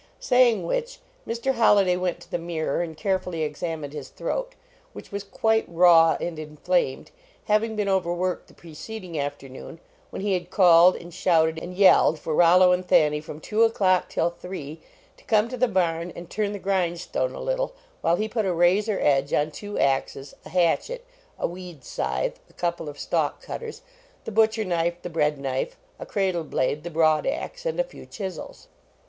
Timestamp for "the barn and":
15.55-16.27